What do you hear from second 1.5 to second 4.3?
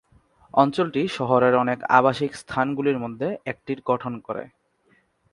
অনেক আবাসিক স্থানগুলির মধ্যে একটির গঠন